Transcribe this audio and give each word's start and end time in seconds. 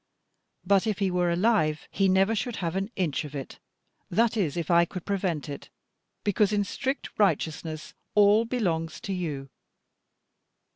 But 0.65 0.87
if 0.87 0.97
he 0.97 1.11
were 1.11 1.29
alive, 1.29 1.87
he 1.91 2.09
never 2.09 2.33
should 2.33 2.55
have 2.55 2.75
an 2.75 2.89
inch 2.95 3.23
of 3.23 3.35
it, 3.35 3.59
that 4.09 4.35
is 4.35 4.57
if 4.57 4.71
I 4.71 4.83
could 4.83 5.05
prevent 5.05 5.47
it; 5.47 5.69
because 6.23 6.51
in 6.51 6.63
strict 6.63 7.11
righteousness 7.19 7.93
all 8.15 8.45
belongs 8.45 8.99
to 9.01 9.13
you. 9.13 9.51